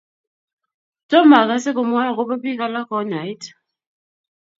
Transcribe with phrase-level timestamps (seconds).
[1.09, 3.41] Tomo akesei komwoe akobo biik alak konyait